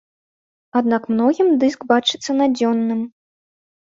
Аднак 0.79 1.03
многім 1.15 1.51
дыск 1.63 1.85
бачыцца 1.91 2.31
надзённым. 2.39 3.01